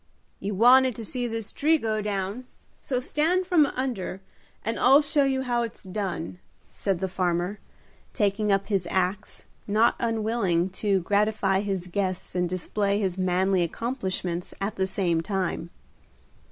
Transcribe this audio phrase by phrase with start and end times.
[0.39, 2.45] "You wanted to see this tree go down,
[2.81, 4.19] so stand from under
[4.65, 6.39] and I'll show you how it's done,"
[6.71, 7.59] said the farmer,
[8.11, 14.55] taking up his axe, not unwilling to gratify his guests and display his manly accomplishments
[14.59, 15.69] at the same time.